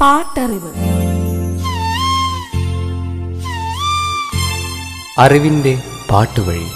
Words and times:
പാട്ടറിവ്. 0.00 0.72
അറിവിന്റെ 5.18 5.82
പാട്ടുവഴി. 6.10 6.66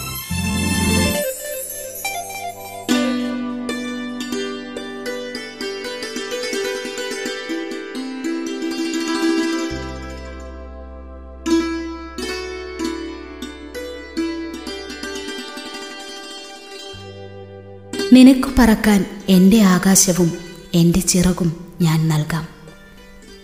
നിനക്കു 18.13 18.51
പറക്കാൻ 18.59 19.05
എന്റെ 19.29 19.61
ആകാശവും 19.61 20.33
എന്റെ 20.75 21.01
ചിറകും 21.01 21.67
ഞാൻ 21.81 22.09
നൽകാം. 22.09 22.54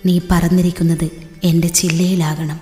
നീ 0.07 0.21
പറന്നിരിക്കുന്നത് 0.31 1.11
എന്റെ 1.45 1.69
ചില്ലയിലാകണം. 1.69 2.61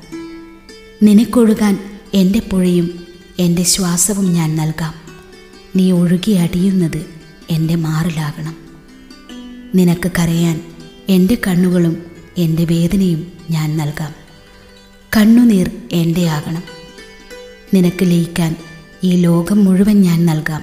നിനക്കൊഴുകാൻ 1.03 2.01
എന്റെ 2.15 2.39
പുഴയും 2.39 3.07
എന്റെ 3.39 3.63
ശ്വാസവും 3.63 4.33
ഞാൻ 4.33 4.57
നൽകാം. 4.57 4.95
നീ 5.77 5.91
ഒഴുകി 5.91 6.31
അടിയുന്നത് 6.31 7.07
എന്റെ 7.51 7.75
മാറിലാകണം. 7.75 8.57
നിനക്ക് 9.75 10.11
കരയാൻ 10.19 10.61
എന്റെ 11.09 11.39
കണ്ണുകളും 11.47 12.03
എന്റെ 12.39 12.65
വേദനയും 12.65 13.33
ഞാൻ 13.51 13.77
നൽകാം. 13.77 14.15
കണ്ണുനീർ 15.17 15.71
എന്റെ 15.93 16.27
ആകണം. 16.27 16.63
നിനക്ക് 17.75 18.05
ലയിക്കാൻ 18.05 18.57
ഈ 19.05 19.17
ലോകം 19.17 19.65
മുഴുവൻ 19.65 20.01
ഞാൻ 20.01 20.27
നൽകാം. 20.27 20.63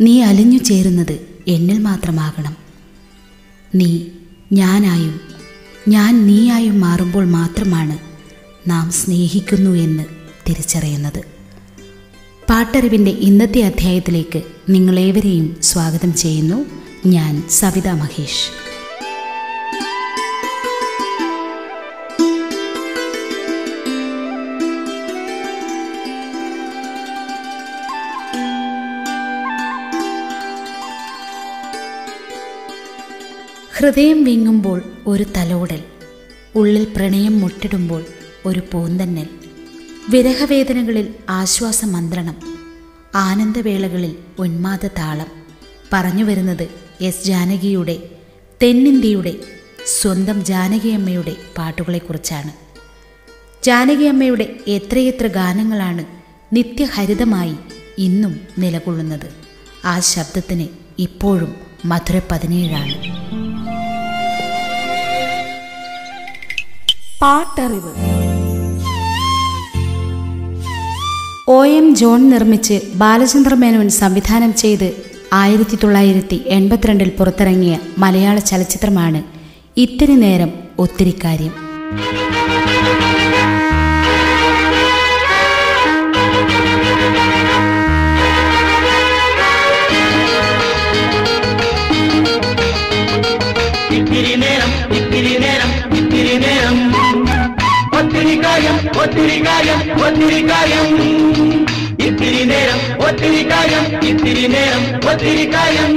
നീ 0.00 0.20
അലിഞ്ഞു 0.20 0.58
ചേരുന്നത് 0.58 1.26
എന്നിൽ 1.48 1.78
മാത്രമാകണം. 1.78 2.56
നീ 3.74 4.00
ഞാനായും 4.52 5.39
ഞാൻ 5.88 6.26
നീയായി 6.26 6.68
മാറുമ്പോൾ 6.68 7.24
മാത്രമാണ് 7.24 7.98
നാം 8.70 8.90
സ്നേഹിക്കുന്നു 8.90 9.70
എന്ന് 9.70 10.04
തിരിച്ചറിയുന്നത്. 10.48 11.24
പാട്ടറിവിന്റെ 12.50 13.10
ഇന്നത്തെ 13.10 13.60
അധ്യായത്തിലേക്ക് 13.60 14.42
നിങ്ങളേവരെയും 14.70 15.56
സ്വാഗതം 15.62 16.14
ചെയ്യുന്നു. 16.14 16.64
ഞാൻ 17.06 17.42
സവിതാ 17.50 17.94
മഹേഷ്. 17.94 18.69
ഹൃദയം 33.82 34.24
വിങ്ങുമ്പോൾ 34.24 34.82
ഒരു 35.06 35.24
തലോടൽ 35.36 35.82
ഉള്ളിൽ 36.56 36.86
പ്രണയം 36.96 37.40
മുട്ടിടുമ്പോൾ 37.40 38.04
ഒരു 38.46 38.60
പൂന്തന്നൽ 38.72 39.28
വിരഹവേദനകളിൽ 40.10 41.14
ആശ്വാസ 41.28 41.84
മന്ത്രണം 41.84 42.36
ആനന്ദവേളകളിൽ 43.14 44.16
ഉന്മാദ 44.38 44.86
താളം 44.86 45.30
പറഞ്ഞു 45.92 46.24
വരുന്നത് 46.24 46.68
എസ് 47.00 47.24
ജാനകിയുടെ 47.24 48.10
തെന്നിന്ത്യയുടെ 48.62 49.34
സ്വന്തം 49.86 50.44
ജാനകിയമ്മയുടെ 50.44 51.36
പാട്ടുകളെക്കുറിച്ചാണ്. 51.58 52.52
ജാനകിയമ്മയുടെ 53.64 54.56
എത്രയെത്ര 54.68 55.26
ഗാനങ്ങളാണ് 55.26 56.04
നിത്യഹരിതമായി 56.54 57.56
ഇന്നും 57.98 58.40
നിലകൊള്ളുന്നത്. 58.58 59.28
ആ 59.84 60.00
ശബ്ദത്തിന് 60.00 60.68
ഇപ്പോഴും 60.98 61.54
മധുര 61.84 62.20
പതിനേഴാണ്. 62.30 63.29
പാട്ടറിവ്. 67.22 67.90
ഒ 71.48 71.64
എം 71.78 71.94
ജോൺ 71.94 72.30
നിർമ്മിച്ച് 72.30 72.76
ബാലചന്ദ്ര 72.94 73.54
മേനോൻ 73.54 73.88
സംവിധാനം 73.88 74.54
ചെയ്ത് 74.54 74.86
ആയിരത്തി 75.32 75.78
തൊള്ളായിരത്തി 75.82 76.38
എൺപത്തിരണ്ടിൽ 76.46 77.10
പുറത്തിറങ്ങിയ 77.18 77.78
മലയാള 77.98 78.38
ചലച്ചിത്രമാണ് 78.38 79.22
ഇത്തിരി 79.76 80.14
നേരം 80.14 80.52
ഒത്തിരി 80.78 81.14
കാര്യം. 81.24 81.54
ഇത്തിരി 93.98 94.34
കാര്യം 98.50 99.02
ഒത്തിരി 99.02 99.46
കാര്യം 99.46 99.80
ഒത്തിരി 100.04 100.40
കാര്യം. 100.50 100.86
ഇത്തിരി 102.06 102.44
നേരം 102.44 103.08
ഒത്തിരി 103.08 103.42
കാര്യം 103.50 103.84
ഇത്തിരി 104.08 104.46
നേരം 104.46 105.10
ഒത്തിരി 105.10 105.44
കാര്യം. 105.54 105.92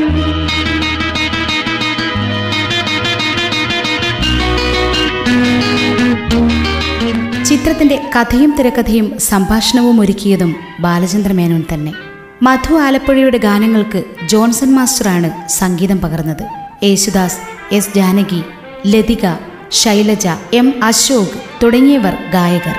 ചിത്രത്തിന്റെ 7.46 7.98
കഥയും 8.16 8.56
തിരക്കഥയും 8.60 9.20
സംഭാഷണവും 9.20 10.02
ഒരുക്കിയതും 10.02 10.56
ബാലചന്ദ്ര 10.80 11.34
മേനോൻ 11.34 11.64
തന്നെ. 11.74 11.94
മധു 12.42 12.74
ആലപ്പുഴയുടെ 12.76 13.38
ഗാനങ്ങൾക്ക് 13.38 14.04
ജോൺസൺ 14.26 14.76
മാസ്റ്ററാണ് 14.76 15.48
സംഗീതം 15.48 16.02
പകർന്നത്. 16.02 16.46
യേശുദാസ് 16.84 17.38
എസ് 17.72 17.90
ജാനകി 17.96 18.42
ലതിക 18.88 19.53
ശൈലജ 19.72 20.28
എം 20.54 20.74
അശോക് 20.84 21.64
തുടങ്ങിയവർ 21.64 22.16
ഗായകർ. 22.32 22.78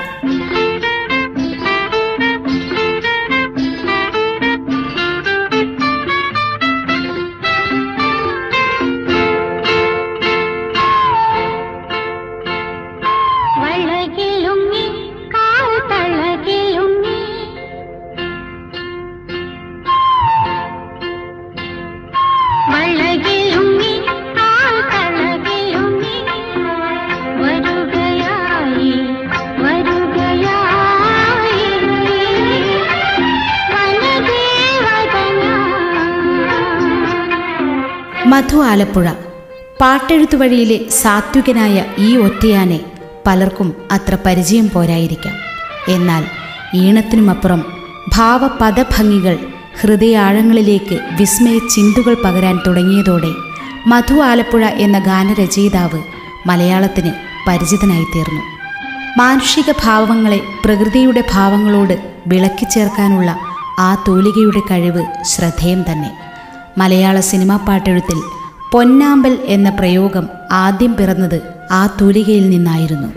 മധു 38.35 38.57
ആലപ്പുഴ. 38.57 39.11
പാട്ടെഴുത്തു 39.81 40.37
വഴിയിലെ 40.37 40.89
സാത്വികനായ 40.89 41.85
ഈ 41.97 42.17
ഒറ്റയാനെ 42.17 42.79
പലർക്കും 43.27 43.75
അത്ര 43.91 44.17
പരിചയം 44.25 44.69
പോരായിരിക്കാം. 44.69 45.35
എന്നാൽ 45.87 46.25
ഈണത്തിനുമപ്പുറം 46.75 47.63
ഭാവപദഭംഗികൾ 48.13 49.37
ഹൃദയാഴങ്ങളിലേക്ക് 49.81 50.99
വിസ്മയ 51.19 51.57
ചിന്തുകൾ 51.57 52.17
പകരാൻ 52.25 52.59
തുടങ്ങിയതോടെ 52.67 53.31
മധു 53.87 54.13
ആലപ്പുഴ 54.13 54.65
എന്ന 54.65 54.99
ഗാനരചയിതാവ് 54.99 56.03
മലയാളത്തിന് 56.45 57.11
പരിചിതനായിത്തീർന്നു. 57.47 58.41
മാനുഷിക 59.17 59.71
ഭാവങ്ങളെ 59.83 60.41
പ്രകൃതിയുടെ 60.65 61.23
ഭാവങ്ങളോട് 61.33 62.13
വിളക്കിച്ചേർക്കാനുള്ള 62.27 63.39
ആ 63.79 64.03
തൂലികയുടെ 64.07 64.59
കഴിവ് 64.71 65.05
ശ്രദ്ധേയം 65.23 65.83
തന്നെ. 65.91 66.24
മലയാള 66.77 67.19
സിനിമാ 67.19 67.57
പാട്ടെഴുത്തിൽ 67.57 68.19
പൊന്നാമ്പൽ 68.71 69.33
എന്ന 69.47 69.69
പ്രയോഗം 69.69 70.25
ആദ്യം 70.51 70.93
പിറന്നത് 70.95 71.37
ആ 71.71 71.97
തൂലികയിൽ 72.01 72.49
നിന്നായിരുന്നു. 72.49 73.09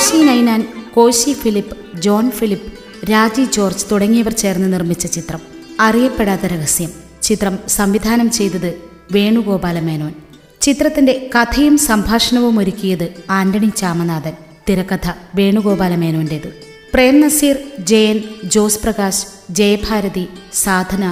Roshi 0.00 0.16
Ninan 0.16 0.60
Koshy 0.94 1.32
Philip 1.32 2.00
John 2.00 2.30
Philip 2.30 2.68
Raji 3.10 3.44
George 3.44 3.84
തുടങ്ങിയവർ 3.90 4.32
ചേർന്ന് 4.32 4.72
നിർമ്മിച്ച 4.72 5.06
ചിത്രം. 5.06 5.40
അറിയപ്പെടാത്ത 5.80 6.46
രഹസ്യം. 6.46 6.90
ചിത്രം 7.22 7.58
സംവിധാനം 7.68 8.30
ചെയ്തത് 8.30 8.70
വേണുഗോപാല 9.12 9.80
മേനോൻ 9.80 10.14
ചിത്രത്തിന്റെ 10.60 11.30
കഥയും 11.34 11.78
സംഭാഷണവും 11.78 12.58
ഒരുക്കിയത് 12.58 13.06
ആന്റണി 13.30 13.70
ചാമനാഥൻ. 13.76 14.32
തിരക്കഥ 14.68 15.06
Venugopala 15.34 15.94
മേനോന്റേത് 15.94 16.48
Prem 16.94 17.20
Nazir 17.20 17.56
Jayan 17.78 18.18
Jose 18.44 18.82
Prakash 18.82 19.26
Jayabharathi 19.50 20.26
Sadhana 20.52 21.04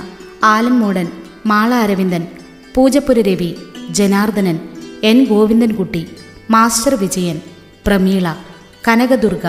Alummoodan 0.45 1.09
Mala 1.47 1.75
Aravindan 1.75 2.27
Poojappura 2.75 3.21
Ravi 3.21 3.51
Janardhanan 3.91 4.59
N 5.05 5.25
Govindankutty 5.25 6.07
master 6.51 6.95
Vijayan 6.95 7.41
Prameela 7.87 8.27
Kanakadurga 8.89 9.47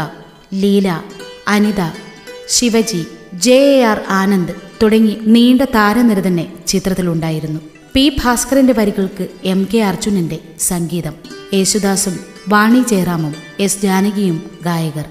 Leela 0.53 1.01
Anitha 1.47 1.91
Sivaji 2.47 3.05
J 3.33 3.79
A 3.79 3.81
R 3.81 4.01
Anand 4.09 4.53
തുടങ്ങി 4.83 5.17
നീണ്ട 5.21 5.61
താരനിര 5.61 6.19
തന്നെ 6.27 6.53
ചിത്രത്തിലുണ്ടായിരുന്നു. 6.67 7.59
പി 7.93 8.17
ഭാസ്കറിന്റെ 8.23 8.73
വരികൾക്ക് 8.73 9.27
എം 9.43 9.67
കെ 9.73 9.77
അർജുനന്റെ 9.77 10.39
സംഗീതം. 10.59 11.13
യേശുദാസും 11.53 12.19
വാണി 12.49 12.83
ജയറാമും 12.89 13.35
എസ് 13.59 13.81
ജാനകിയും 13.81 14.51
ഗായകർ. 14.63 15.07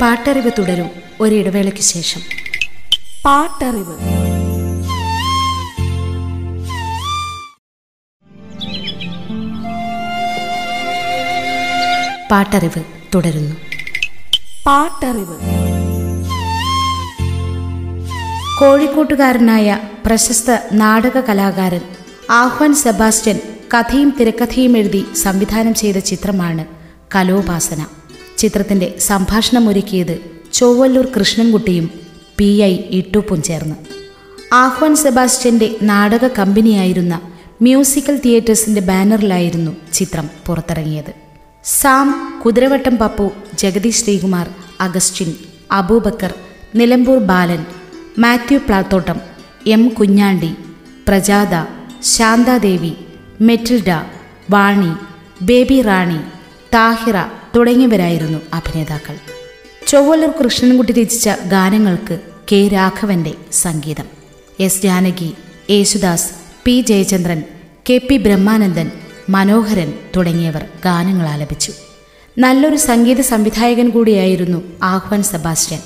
പാട്ടറിവ് 0.00 0.50
തുടരും 0.58 0.90
ഒരിടവേളയ്ക്ക് 1.20 1.80
ശേഷം. 1.80 2.20
പാട്ടറിവ്. 3.24 3.94
പാട്ടറിവ് 12.30 12.84
തുടരുന്നു. 13.14 13.56
പാട്ടറിവ്. 14.66 15.38
കോഴിക്കോട്ടുകാരനായ 18.60 19.78
പ്രശസ്ത 20.06 20.58
നാടക 20.72 21.20
കലാകാരൻ 21.20 21.80
ആഹ്വാൻ 22.30 22.74
സെബാസ്റ്റ്യൻ 22.74 23.38
കഥയും 23.74 24.16
തിരക്കഥയും 24.20 24.76
എഴുതി 24.76 25.04
സംവിധാനം 25.14 25.74
ചെയ്ത 25.74 25.96
ചിത്രമാണ് 25.96 26.64
കലോപാസന. 27.14 27.86
ചിത്രത്തിന്റെ 28.38 28.94
സംഭാഷണമൊരുക്കിയത് 28.98 30.20
ചൊവ്വല്ലൂർ 30.52 31.06
കൃഷ്ണൻകുട്ടിയും 31.06 31.90
പി 32.38 32.60
ഐ 32.62 32.78
ഇട്ടൂപ്പും 32.90 33.42
ചേർന്ന്. 33.42 33.76
ആഹ്വാൻ 34.52 34.96
സെബാസ്റ്റ്യന്റെ 34.96 35.76
നാടക 35.82 36.26
കമ്പനിയായിരുന്ന 36.26 37.20
മ്യൂസിക്കൽ 37.62 38.20
തിയേറ്റേഴ്സിന്റെ 38.24 38.80
ബാനറിലായിരുന്നു 38.80 39.76
ചിത്രം 39.92 40.30
പുറത്തിറങ്ങിയത്. 40.46 41.12
സാം 41.64 42.38
കുതിരവട്ടം 42.44 42.96
പപ്പു 42.96 43.32
ജഗദീഷ് 43.58 44.04
ശ്രീകുമാർ 44.04 44.50
അഗസ്റ്റിൻ 44.80 45.34
അബൂബക്കർ 45.72 46.34
നിലമ്പൂർ 46.74 47.18
ബാലൻ 47.18 47.64
മാത്യു 48.18 48.58
പ്ലാത്തോട്ടം 48.58 49.20
എം 49.66 49.88
കുഞ്ഞാണ്ടി 49.88 50.54
പ്രജാത 51.08 51.54
ശാന്താദേവി 52.02 52.92
മെറ്റിൽഡ 53.40 53.90
വാണി 54.50 54.92
ബേബി 55.42 55.80
റാണി 55.80 56.20
താഹിറ 56.74 57.16
തുടങ്ങിയവരായിരുന്നു 57.56 58.38
അഭിനേതാക്കൾ. 58.52 59.16
ചൊവ്വല്ലൂർ 59.86 60.30
കൃഷ്ണൻകുട്ടി 60.30 60.92
രചിച്ച 60.92 61.28
ഗാനങ്ങൾക്ക് 61.28 62.20
കെ 62.52 62.68
രാഘവന്റെ 62.68 63.34
സംഗീതം. 63.52 64.04
S 64.60 64.82
Janaki 64.82 65.34
Yesudas 65.70 66.30
P 66.64 66.80
Jayachandran 66.80 67.42
K 67.90 68.00
P 68.10 68.16
Brahmanandan 68.16 68.90
Manoharan 69.28 69.92
തുടങ്ങിയവർ 70.16 70.64
ഗാനങ്ങൾ 70.84 71.26
ആലപിച്ചു. 71.26 71.72
നല്ലൊരു 72.38 72.76
സംഗീത 72.76 73.20
സംവിധായകൻ 73.20 73.88
കൂടിയായിരുന്നു 73.88 74.62
ആഹ്വാൻ 74.82 75.22
സെബാസ്റ്റ്യൻ. 75.22 75.78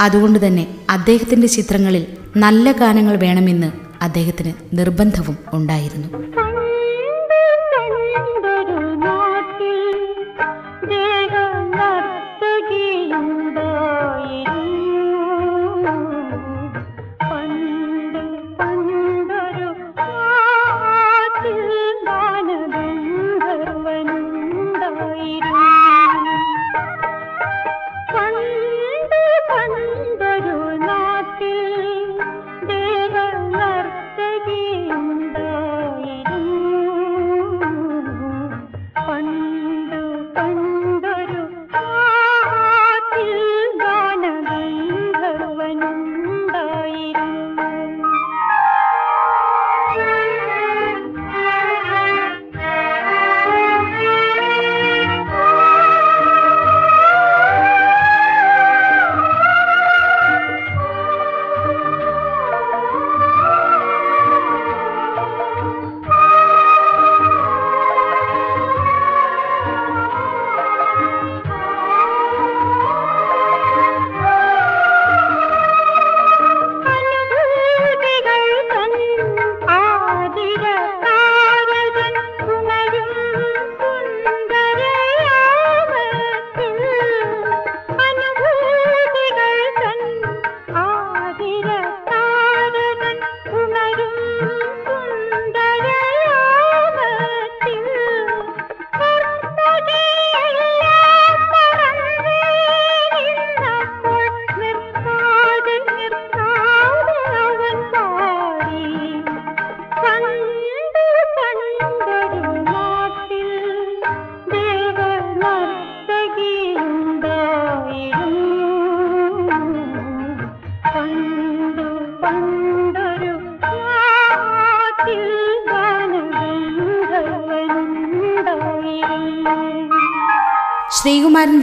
അതുകൊണ്ട് 0.00 0.46
തന്നെ 0.46 0.66
അദ്ദേഹത്തിന്റെ 0.90 1.46
ചിത്രങ്ങളിൽ 1.46 2.06
നല്ല 2.36 2.72
ഗാനങ്ങൾ 2.72 3.16
വേണമെന്ന് 3.16 3.72
അദ്ദേഹത്തിന് 4.02 4.52
നിർബന്ധവും 4.72 5.38
ഉണ്ടായിരുന്നു. 5.52 6.41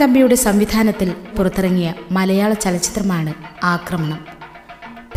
തമ്പിയുടെ 0.00 0.34
സംവിധാനത്തിൽ 0.34 1.10
പുറത്തിറങ്ങിയ 1.10 1.94
മലയാള 2.12 2.52
ചലച്ചിത്രമാണ് 2.52 3.34
ആക്രമണം. 3.64 4.18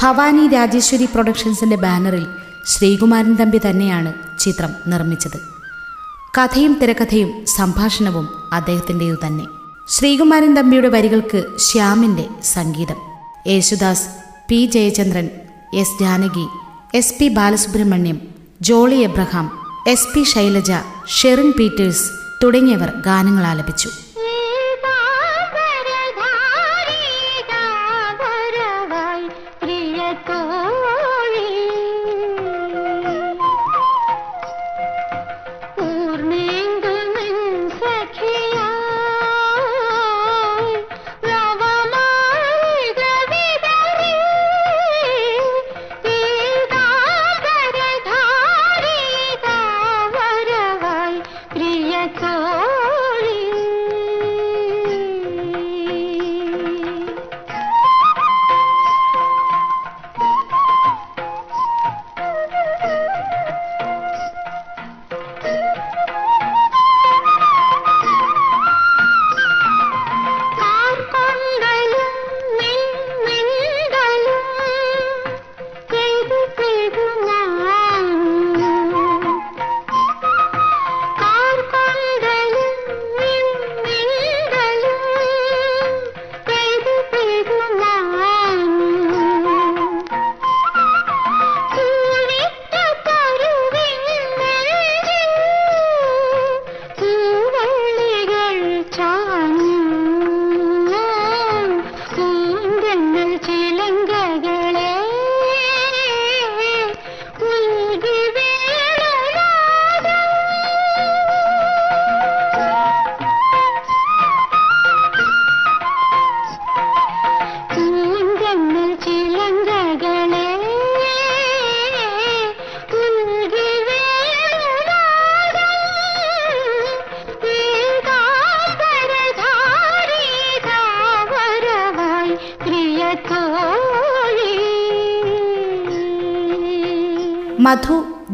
ഭവാനി 0.02 0.48
രാജേശ്വരി 0.48 1.06
പ്രൊഡക്ഷൻസിന്റെ 1.06 1.76
ബാനറിൽ 1.76 2.26
ശ്രീകുമാരൻ 2.68 3.36
തമ്പി 3.36 3.58
തന്നെയാണ് 3.58 4.14
ചിത്രം 4.40 4.70
നിർമ്മിച്ചത്. 4.88 5.40
കഥയും 6.38 6.80
തിരക്കഥയും 6.82 7.46
സംഭാഷണവും 7.46 8.30
അദ്ദേഹത്തിന്റെയു 8.54 9.18
തന്നെ. 9.26 9.46
ശ്രീകുമാരൻ 9.90 10.56
തമ്പിയുടെ 10.56 10.88
വരികൾക്ക് 10.88 11.44
ശ്യാമിന്റെ 11.58 12.26
സംഗീതം. 12.44 12.96
Yesudas 13.48 14.08
P 14.50 14.66
Jayachandran 14.66 15.30
S 15.74 16.00
Janaki 16.00 16.48
S 16.94 17.14
P 17.20 17.28
Balasubrahmanyam 17.28 18.22
Jolly 18.62 18.96
Abraham 18.96 19.52
S 19.88 20.08
P 20.16 20.24
Sailaja 20.24 20.72
Sherin 21.08 21.52
Peters 21.60 22.10
തുടങ്ങിയവർ 22.44 22.94
ഗാനങ്ങൾ 23.06 23.44
ആലപിച്ചു. 23.44 23.90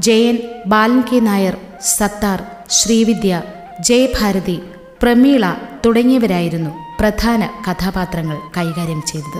ജയൻ 0.10 0.38
ബാലൻ 0.68 1.02
കെ 1.02 1.20
നായർ 1.20 1.58
സത്താർ 1.82 2.44
ശ്രീവിദ്യ 2.70 3.42
ജയഭാരതി 3.80 4.62
പ്രമീള 5.02 5.54
തുടങ്ങിയവരായിരുന്നു 5.86 6.70
പ്രധാന 7.00 7.50
കഥാപാത്രങ്ങൾ 7.68 8.38
കൈകാര്യം 8.58 9.04
ചെയ്തത്. 9.08 9.40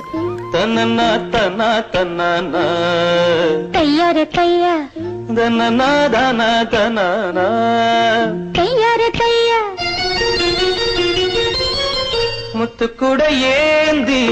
മുത്തുക്കുടയേന്തി 12.56 14.26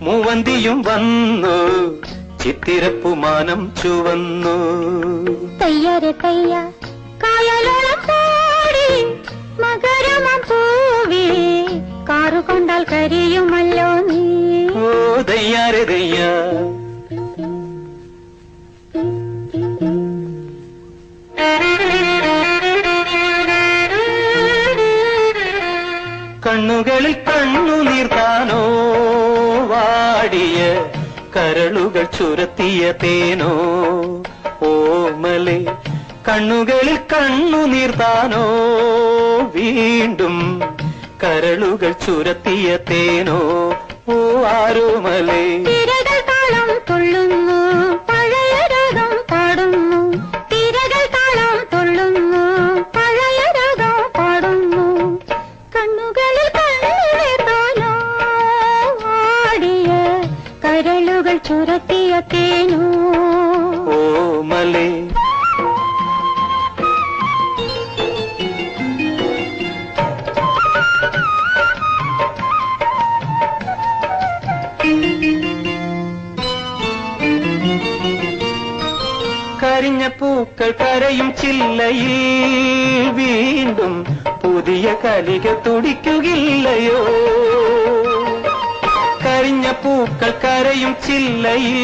മൂവന്തിയും 0.00 0.82
വന്നു 0.82 1.56
ചിത്തിരപ്പുമാനം 2.44 3.72
ചുവന്നു. 3.82 4.56
കയ്യാര 5.62 6.10
കയ്യ. 6.10 6.72
കായലോളം 7.24 8.00
മകരമം 9.60 10.40
പൂവി. 10.50 11.26
കാറു 12.08 12.38
കൊണ്ടാൽ 12.38 12.84
കരിയുമല്ലോ 12.84 13.94
നീ. 13.94 14.22
ഓ 14.68 15.20
ദയ്യാരെ 15.22 15.84
ദയ്യ 15.84 16.18
കണ്ണുകളിൽ 26.46 27.12
കണ്ണുനീർത്താനോ 27.12 28.62
വാടിയ 29.66 30.58
കരളുകൾ 31.36 32.04
ചുരത്തിയ 32.04 32.92
തേനോ. 32.92 33.52
കണ്ണുകളിൽ 36.38 36.98
കണ്ണുനീർത്താനോ 37.12 38.42
വീണ്ടും 39.54 40.36
കരളുകൾ 41.24 41.92
ചുരത്തിയ 41.92 42.76
തേനോ? 42.76 43.40
ഓ 44.08 44.44
ആരോമലേ? 44.44 45.77
കരയും 90.68 90.94
ചില്ലയിൽ 91.06 91.76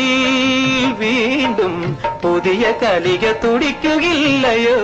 വീണ്ടും 0.98 1.74
പുതിയ 2.22 2.64
കലിക 2.82 3.24
തുടിക്കുകയില്ലയോ? 3.42 4.78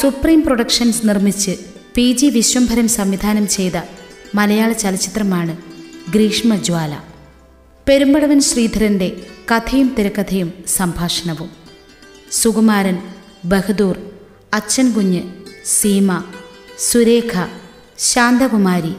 സുപ്രീം 0.00 0.40
പ്രൊഡക്ഷൻസ് 0.42 1.02
നിർമ്മിച്ച് 1.08 1.54
പി 1.96 2.12
ജി 2.12 2.26
വിശ്വംഭരൻ 2.26 2.88
സംവിധാനം 2.88 3.46
ചെയ്ത 3.46 3.76
മലയാള 4.34 4.72
ചലച്ചിത്രമാണ് 4.72 5.54
ഗ്രീഷ്മജ്വാല 6.10 6.94
പെരുമ്പടവൻ 7.86 8.40
ശ്രീധരന്റെ 8.40 9.08
കഥയും 9.50 9.94
തിരക്കഥയും 9.98 10.54
സംഭാഷണവും. 10.66 11.50
സുകുമാരൻ 12.32 12.96
ബഹദൂർ 13.44 13.96
അച്ഛൻ 14.54 14.92
കുഞ്ഞ് 14.92 15.22
Seema 15.64 16.10
Surekha 16.78 17.32
Shanthakumari 17.98 18.94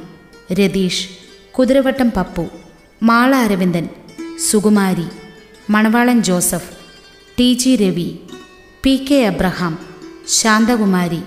Ratheesh 0.53 1.07
Kuthiravattam 1.51 2.11
Pappu 2.11 2.45
Mala 3.03 3.35
Aravindan 3.35 3.85
Sukumari 4.49 5.07
Manavalan 5.69 6.21
Joseph 6.21 6.71
T 7.37 7.53
G 7.53 7.75
Ravi 7.75 8.09
P 8.83 9.05
K 9.09 9.25
Abraham 9.25 9.73
Santhakumari 10.27 11.21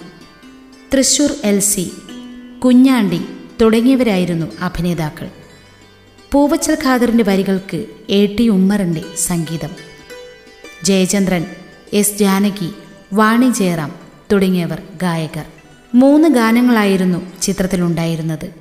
Thrissur 0.94 1.35
L 1.44 1.61
C 1.61 1.92
Kunjandi 2.64 3.20
തുടങ്ങിയവരായിരുന്നു 3.61 4.46
അഭിനേതാക്കൾ. 4.61 5.29
പൂവച്ചൽ 6.33 6.76
ഖാദറിന്റെ 6.85 7.24
വരികൾക്ക് 7.24 7.85
എ 8.09 8.26
ടി 8.26 8.48
ഉമ്മറിന്റെ 8.48 9.05
സംഗീതം. 9.18 9.68
ജയചന്ദ്രൻ 10.85 11.46
എസ് 11.92 12.18
ജാനകി 12.18 12.70
വാണി 13.12 13.50
ജയറാം 13.50 13.92
തുടങ്ങിയവർ 14.33 14.83
ഗായകർ. 15.03 15.44
മൂന്ന് 15.94 16.29
ഗാനങ്ങളായിരുന്നു 16.29 17.33
ചിത്രത്തിലുണ്ടായിരുന്നത്. 17.42 18.53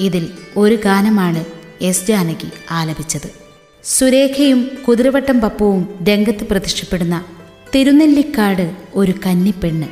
ഇതിൽ 0.00 0.28
ഒരു 0.56 0.74
ഗാനമാണ് 0.74 1.44
എസ് 1.80 2.06
ജാനകി 2.06 2.48
ആലപിച്ചത്. 2.70 3.30
സുരേഖയും 3.84 4.70
കുതിരവട്ടം 4.88 5.40
പപ്പുവും 5.40 6.06
രംഗത്ത് 6.08 6.44
പ്രതിഷ്ഠപ്പെടുന്ന 6.44 7.24
തിരുനെല്ലിക്കാട് 7.74 8.76
ഒരു 8.94 9.14
കന്നിപ്പെണ്ണ്. 9.26 9.86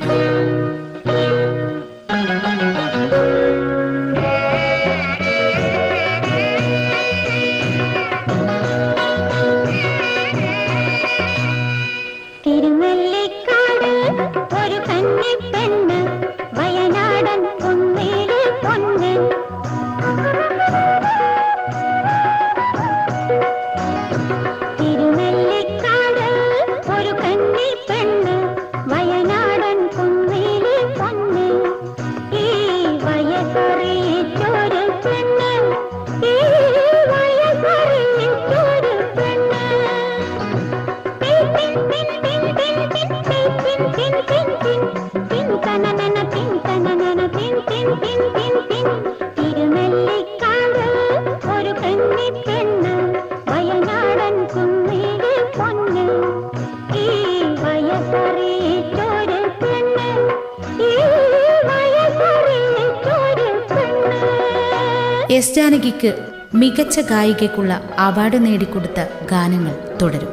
എസ് 65.38 65.54
ജാനകിക്ക് 65.54 66.26
മികച്ച 66.54 67.00
ഗായികയ്ക്കുള്ള 67.00 67.82
അവാർഡ് 67.98 68.46
നേടിക്കൊടുത്ത 68.46 69.26
ഗാനങ്ങൾ 69.30 69.98
തുടരും. 70.02 70.28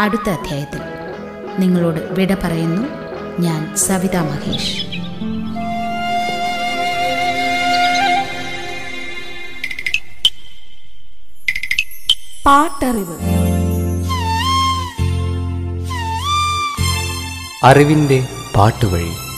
അടുത്ത 0.00 0.30
അധ്യായത്തിൽ 0.30 0.80
നിങ്ങളോട് 1.58 2.12
വിട 2.12 2.34
പറയുന്നു. 2.34 2.88
ഞാൻ 3.40 3.76
സവിതാ 3.76 4.22
മഹേഷ്. 4.22 4.86
പാട്ടറിവ്. 12.46 13.16
അറിവിന്റെ 17.64 18.28
പാട്ടുവഴി. 18.56 19.29